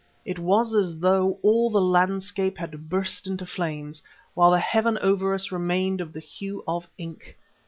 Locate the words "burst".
2.89-3.27